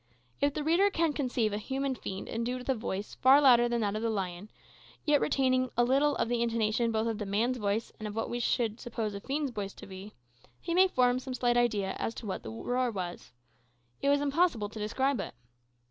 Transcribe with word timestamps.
If 0.39 0.55
the 0.55 0.63
reader 0.63 0.89
can 0.89 1.13
conceive 1.13 1.53
a 1.53 1.59
human 1.59 1.93
fiend 1.93 2.27
endued 2.27 2.57
with 2.61 2.69
a 2.69 2.73
voice 2.73 3.13
far 3.21 3.39
louder 3.39 3.69
than 3.69 3.81
that 3.81 3.95
of 3.95 4.01
the 4.01 4.09
lion, 4.09 4.49
yet 5.05 5.21
retaining 5.21 5.69
a 5.77 5.83
little 5.83 6.15
of 6.15 6.27
the 6.27 6.41
intonation 6.41 6.91
both 6.91 7.05
of 7.05 7.19
the 7.19 7.25
man's 7.27 7.57
voice 7.57 7.91
and 7.99 8.07
of 8.07 8.15
what 8.15 8.27
we 8.27 8.39
should 8.39 8.79
suppose 8.79 9.13
a 9.13 9.21
fiend's 9.21 9.51
voice 9.51 9.75
to 9.75 9.85
be, 9.85 10.13
he 10.59 10.73
may 10.73 10.87
form 10.87 11.19
some 11.19 11.35
slight 11.35 11.55
idea 11.55 11.95
of 11.99 12.17
what 12.23 12.41
that 12.41 12.49
roar 12.49 12.89
was. 12.89 13.31
It 14.01 14.09
is 14.09 14.21
impossible 14.21 14.69
to 14.69 14.79
describe 14.79 15.19
it. 15.19 15.35